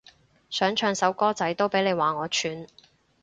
[0.49, 2.65] 想唱首歌仔都俾你話我串